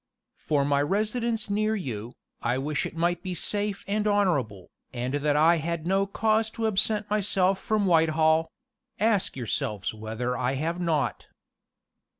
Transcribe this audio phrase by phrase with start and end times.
[0.39, 5.35] "For my residence near you, I wish it might be safe and honorable, and that
[5.35, 8.51] I had no cause to absent myself from Whitehall:
[8.99, 11.27] ask yourselves whether I have not.